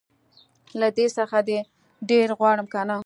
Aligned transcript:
له 0.79 0.87
دې 0.97 1.07
څخه 1.17 1.37
دي 1.47 1.59
ډير 2.09 2.29
غواړم 2.39 2.67
که 2.73 2.81
نه 2.89 2.97